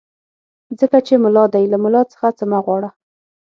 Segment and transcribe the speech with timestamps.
[0.79, 2.89] ځکه چې ملا دی له ملا څخه څه مه غواړه.